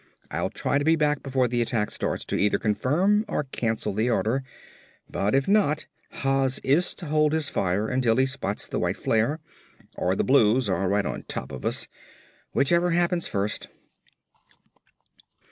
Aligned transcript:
I'll 0.31 0.49
try 0.49 0.79
to 0.79 0.83
be 0.83 0.95
back 0.95 1.21
before 1.21 1.47
the 1.47 1.61
attack 1.61 1.91
starts 1.91 2.25
to 2.25 2.35
either 2.35 2.57
confirm 2.57 3.23
or 3.27 3.43
cancel 3.43 3.93
the 3.93 4.09
order, 4.09 4.41
but, 5.07 5.35
if 5.35 5.47
not, 5.47 5.85
Haas 6.23 6.57
is 6.63 6.95
to 6.95 7.05
hold 7.05 7.33
his 7.33 7.49
fire 7.49 7.87
until 7.87 8.15
he 8.15 8.25
spots 8.25 8.65
the 8.65 8.79
white 8.79 8.97
flare, 8.97 9.39
or 9.95 10.15
the 10.15 10.23
Blues 10.23 10.71
are 10.71 10.89
right 10.89 11.05
on 11.05 11.25
top 11.27 11.51
of 11.51 11.65
us; 11.65 11.87
whichever 12.51 12.89
happens 12.89 13.27
first." 13.27 13.67